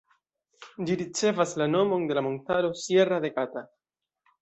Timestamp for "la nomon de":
1.63-2.19